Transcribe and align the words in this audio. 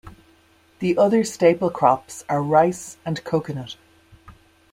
The 0.79 0.97
other 0.97 1.23
staple 1.23 1.69
crops 1.69 2.25
are 2.27 2.41
rice 2.41 2.97
and 3.05 3.23
coconut. 3.23 3.75